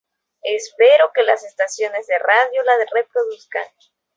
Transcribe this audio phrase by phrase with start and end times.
[0.55, 3.67] Espero que las estaciones de radio la reproduzcan".